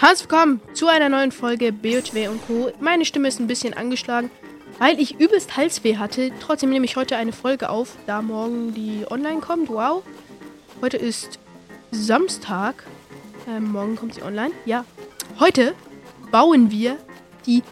[0.00, 2.70] Herzlich willkommen zu einer neuen Folge BOTW und Co.
[2.78, 4.30] Meine Stimme ist ein bisschen angeschlagen,
[4.78, 6.30] weil ich übelst Halsweh hatte.
[6.38, 9.68] Trotzdem nehme ich heute eine Folge auf, da morgen die online kommt.
[9.68, 10.04] Wow.
[10.80, 11.40] Heute ist
[11.90, 12.84] Samstag.
[13.48, 14.52] Ähm, morgen kommt sie online.
[14.66, 14.84] Ja.
[15.40, 15.74] Heute
[16.30, 16.96] bauen wir
[17.44, 17.64] die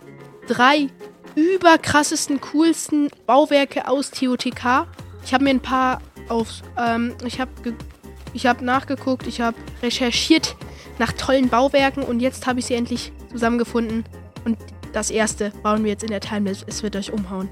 [0.48, 0.88] drei
[1.36, 4.88] überkrassesten, coolsten Bauwerke aus TOTK.
[5.24, 7.52] Ich habe mir ein paar aufs, ähm, ich habe
[8.32, 10.56] ich habe nachgeguckt, ich habe recherchiert
[10.98, 14.04] nach tollen Bauwerken und jetzt habe ich sie endlich zusammengefunden.
[14.44, 14.58] Und
[14.92, 16.64] das erste bauen wir jetzt in der Timeless.
[16.66, 17.48] Es wird euch umhauen.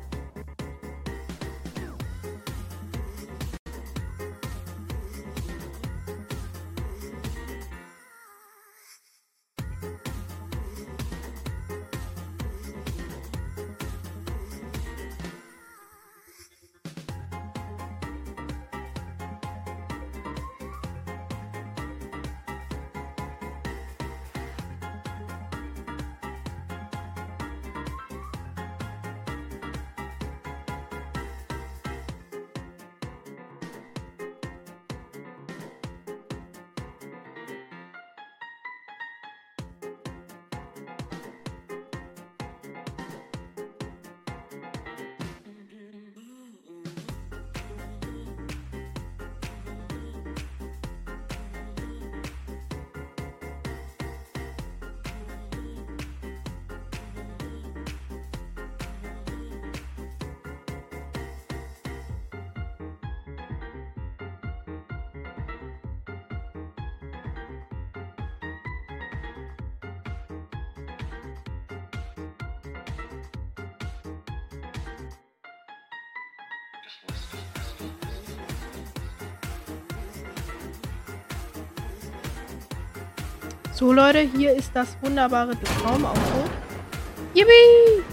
[83.75, 86.44] So, Leute, hier ist das wunderbare Traumauto.
[87.34, 88.04] Yippie!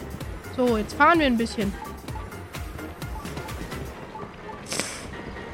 [0.58, 1.72] So, jetzt fahren wir ein bisschen.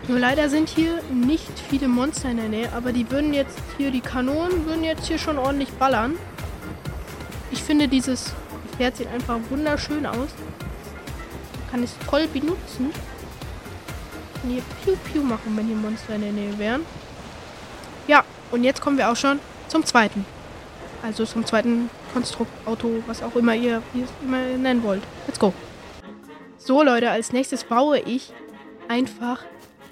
[0.08, 3.92] Nur leider sind hier nicht viele Monster in der Nähe, aber die würden jetzt hier,
[3.92, 6.14] die Kanonen würden jetzt hier schon ordentlich ballern.
[7.52, 8.34] Ich finde dieses
[8.78, 10.30] Pferd sieht einfach wunderschön aus.
[11.70, 12.94] Kann es toll benutzen.
[14.42, 16.86] Kann hier Piu Piu machen, wenn hier Monster in der Nähe wären.
[18.08, 20.26] Ja, und jetzt kommen wir auch schon zum zweiten.
[21.04, 25.04] Also zum zweiten Konstruktauto, was auch immer ihr, es immer nennen wollt.
[25.28, 25.54] Let's go.
[26.58, 28.34] So Leute, als nächstes baue ich
[28.88, 29.46] einfach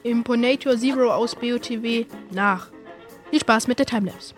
[0.03, 2.67] Imponator Zero aus BOTW nach.
[3.29, 4.35] Viel Spaß mit der Timelapse.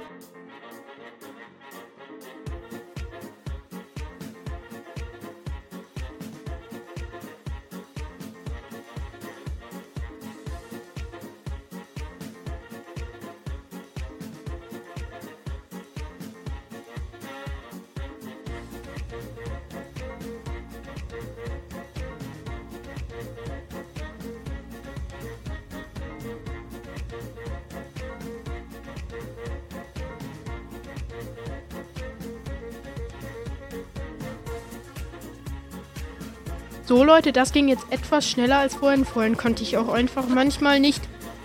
[36.88, 39.04] So Leute, das ging jetzt etwas schneller als vorhin.
[39.04, 41.02] Vorhin konnte ich auch einfach manchmal nicht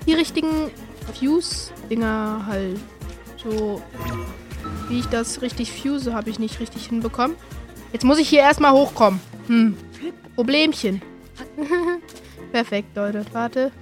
[0.07, 0.71] die richtigen
[1.19, 2.79] Fuse-Dinger halt
[3.43, 3.83] so
[4.89, 7.37] wie ich das richtig fuse, habe ich nicht richtig hinbekommen.
[7.93, 9.21] Jetzt muss ich hier erstmal hochkommen.
[9.49, 9.77] Hm.
[10.37, 11.03] Problemchen.
[12.53, 13.25] Perfekt, Leute.
[13.33, 13.73] Warte.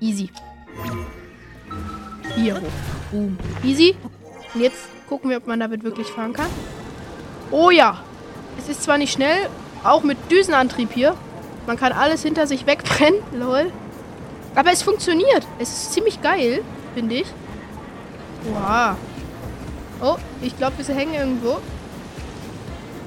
[0.00, 0.28] Easy.
[2.36, 2.68] Hier hoch.
[3.10, 3.38] Boom.
[3.64, 3.96] Easy.
[4.52, 6.50] Und jetzt gucken wir, ob man damit wirklich fahren kann.
[7.50, 8.02] Oh ja.
[8.58, 9.48] Es ist zwar nicht schnell,
[9.88, 11.14] auch mit Düsenantrieb hier.
[11.66, 13.20] Man kann alles hinter sich wegbrennen.
[13.32, 13.70] Lol.
[14.54, 15.46] Aber es funktioniert.
[15.58, 16.62] Es ist ziemlich geil,
[16.94, 17.26] finde ich.
[18.44, 18.96] Wow.
[20.00, 21.58] Oh, ich glaube, wir hängen irgendwo.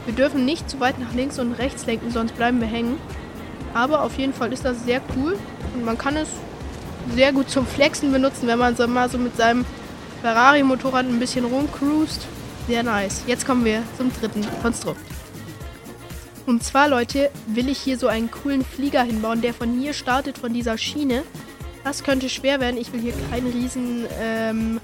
[0.06, 3.00] Wir dürfen nicht zu weit nach links und rechts lenken, sonst bleiben wir hängen.
[3.74, 5.38] Aber auf jeden Fall ist das sehr cool.
[5.74, 6.28] Und man kann es
[7.16, 9.66] sehr gut zum Flexen benutzen, wenn man so mal so mit seinem
[10.22, 12.28] Ferrari-Motorrad ein bisschen rumcruist.
[12.68, 13.24] Sehr nice.
[13.28, 15.00] Jetzt kommen wir zum dritten Konstrukt.
[16.46, 20.38] Und zwar, Leute, will ich hier so einen coolen Flieger hinbauen, der von hier startet,
[20.38, 21.24] von dieser Schiene.
[21.84, 22.78] Das könnte schwer werden.
[22.78, 24.82] Ich will hier kein riesen ähm,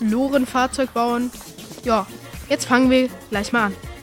[0.00, 1.30] Lorenfahrzeug bauen.
[1.84, 2.06] Ja,
[2.48, 3.93] jetzt fangen wir gleich mal an.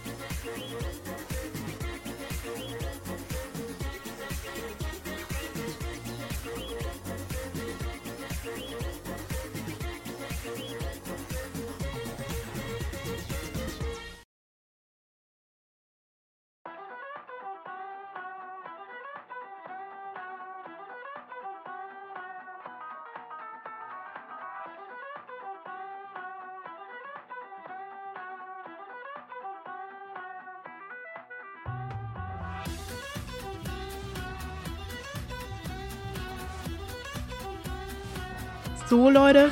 [38.92, 39.50] So, Leute.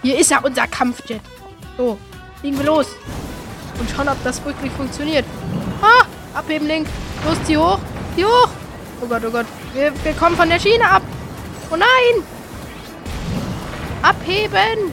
[0.00, 1.20] Hier ist ja unser Kampfjet.
[1.76, 1.98] So,
[2.40, 2.86] fliegen wir los.
[3.78, 5.26] Und schauen, ob das wirklich funktioniert.
[5.82, 6.88] Ah, abheben, Link.
[7.26, 7.80] Los, zieh hoch.
[8.16, 8.48] Zieh hoch.
[9.02, 9.44] Oh Gott, oh Gott.
[9.74, 11.02] Wir, wir kommen von der Schiene ab.
[11.70, 12.24] Oh nein.
[14.00, 14.90] Abheben.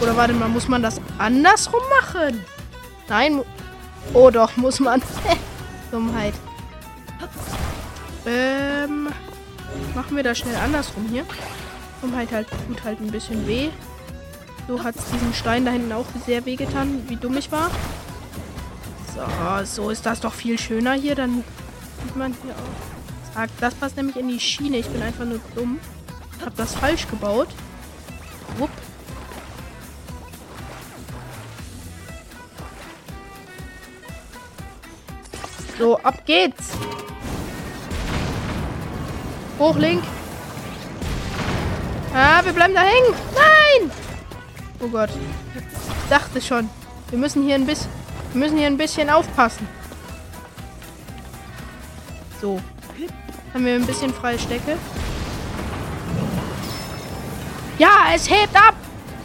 [0.00, 2.44] Oder warte mal, muss man das andersrum machen?
[3.08, 3.42] Nein.
[4.12, 5.00] Oh doch, muss man.
[5.92, 6.34] Dummheit.
[8.26, 9.10] Ähm.
[9.94, 11.24] Machen wir das schnell andersrum hier.
[12.04, 13.70] Dummheit halt, tut halt ein bisschen weh.
[14.68, 17.70] So hat es diesen Stein da hinten auch sehr weh getan, wie dumm ich war.
[19.14, 21.14] So, so ist das doch viel schöner hier.
[21.14, 21.42] Dann
[22.02, 23.34] sieht man hier auch.
[23.34, 24.78] Zack, das passt nämlich in die Schiene.
[24.78, 25.78] Ich bin einfach nur dumm.
[26.40, 27.48] Habe das falsch gebaut.
[28.58, 28.70] Wupp.
[35.78, 36.72] So, ab geht's.
[39.58, 40.04] Hoch, Link.
[42.16, 43.12] Ah, wir bleiben da hängen.
[43.34, 43.90] Nein!
[44.80, 45.10] Oh Gott.
[45.56, 46.70] Ich dachte schon.
[47.10, 47.90] Wir müssen hier ein bisschen,
[48.32, 49.66] wir müssen hier ein bisschen aufpassen.
[52.40, 52.60] So.
[53.52, 54.76] Haben wir ein bisschen freie Stecke.
[57.78, 58.74] Ja, es hebt ab.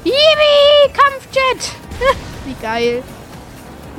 [0.04, 1.72] Yippie, Kampfjet.
[2.46, 3.04] Wie geil.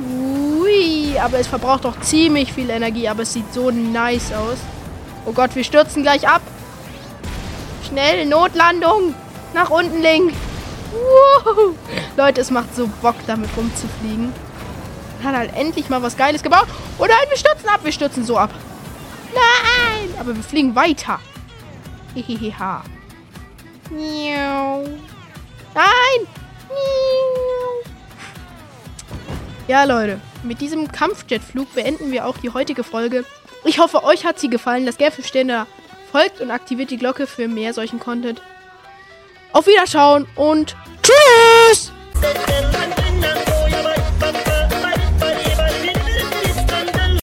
[0.01, 4.57] Ui, aber es verbraucht doch ziemlich viel Energie, aber es sieht so nice aus.
[5.25, 6.41] Oh Gott, wir stürzen gleich ab.
[7.91, 9.13] Schnell, Notlandung.
[9.53, 10.33] Nach unten, Link.
[10.93, 11.75] Woohoo.
[12.15, 14.31] Leute, es macht so Bock, damit rumzufliegen.
[15.21, 16.67] Hat halt endlich mal was Geiles gebaut.
[16.97, 17.81] Oh nein, wir stürzen ab.
[17.83, 18.49] Wir stürzen so ab.
[19.33, 20.09] Nein!
[20.21, 21.19] Aber wir fliegen weiter.
[22.15, 22.81] Heheha.
[23.89, 26.27] Nein!
[29.67, 30.21] Ja, Leute.
[30.43, 33.25] Mit diesem Kampfjetflug beenden wir auch die heutige Folge.
[33.65, 34.85] Ich hoffe, euch hat sie gefallen.
[34.85, 35.65] Das Gelb Stände
[36.11, 38.41] folgt und aktiviert die Glocke für mehr solchen Content.
[39.53, 41.50] Auf Wiederschauen und tschüss!